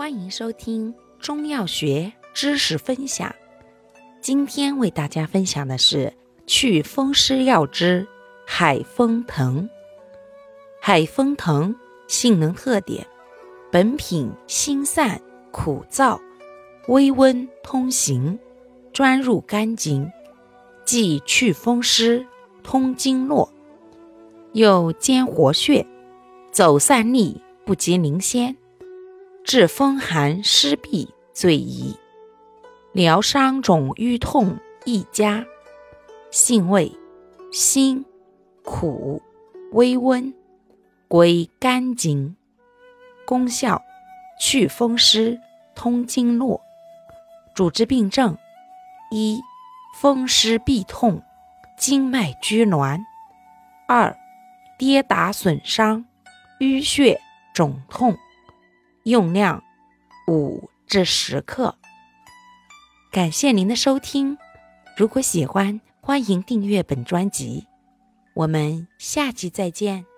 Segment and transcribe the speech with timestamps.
[0.00, 3.30] 欢迎收听中药学知识分享。
[4.22, 6.10] 今天为大家分享的是
[6.46, 8.08] 祛风湿药之
[8.46, 9.68] 海风藤。
[10.80, 11.76] 海风藤
[12.08, 13.06] 性能特点：
[13.70, 15.20] 本品辛散
[15.50, 16.18] 苦燥，
[16.88, 18.38] 微温通行，
[18.94, 20.10] 专入肝经，
[20.82, 22.26] 既祛风湿、
[22.62, 23.52] 通经络，
[24.54, 25.86] 又兼活血，
[26.50, 28.56] 走散逆不及灵仙。
[29.44, 31.96] 治风寒湿痹最宜，
[32.92, 35.44] 疗伤肿瘀痛亦佳。
[36.30, 36.92] 性味
[37.50, 38.04] 辛
[38.62, 39.20] 苦
[39.72, 40.32] 微温，
[41.08, 42.36] 归肝经。
[43.26, 43.82] 功效
[44.38, 45.40] 祛风湿
[45.74, 46.60] 通经络。
[47.54, 48.36] 主治病症
[49.10, 49.40] 一
[49.98, 51.22] 风湿痹痛，
[51.76, 53.00] 经脉拘挛；
[53.88, 54.16] 二
[54.78, 56.04] 跌打损伤，
[56.60, 57.20] 淤血
[57.52, 58.16] 肿痛。
[59.04, 59.62] 用量
[60.26, 61.76] 五至十克。
[63.10, 64.38] 感谢您的收听，
[64.96, 67.66] 如果喜欢，欢迎订阅本专辑。
[68.34, 70.09] 我们下期再见。